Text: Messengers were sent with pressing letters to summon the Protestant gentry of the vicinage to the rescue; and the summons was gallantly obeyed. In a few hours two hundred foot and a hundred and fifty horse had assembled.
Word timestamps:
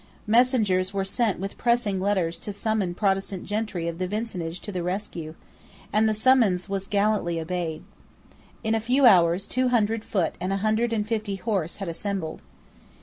Messengers 0.25 0.95
were 0.95 1.05
sent 1.05 1.37
with 1.39 1.59
pressing 1.59 2.01
letters 2.01 2.39
to 2.39 2.51
summon 2.51 2.89
the 2.89 2.95
Protestant 2.95 3.45
gentry 3.45 3.87
of 3.87 3.99
the 3.99 4.07
vicinage 4.07 4.59
to 4.61 4.71
the 4.71 4.81
rescue; 4.81 5.35
and 5.93 6.09
the 6.09 6.13
summons 6.15 6.67
was 6.67 6.87
gallantly 6.87 7.39
obeyed. 7.39 7.83
In 8.63 8.73
a 8.73 8.79
few 8.79 9.05
hours 9.05 9.45
two 9.45 9.67
hundred 9.67 10.03
foot 10.03 10.33
and 10.41 10.51
a 10.51 10.57
hundred 10.65 10.91
and 10.91 11.07
fifty 11.07 11.35
horse 11.35 11.77
had 11.77 11.87
assembled. 11.87 12.41